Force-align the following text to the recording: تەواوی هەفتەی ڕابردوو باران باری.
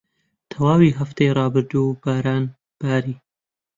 تەواوی 0.51 0.97
هەفتەی 0.99 1.35
ڕابردوو 1.37 1.97
باران 2.03 2.43
باری. 2.79 3.15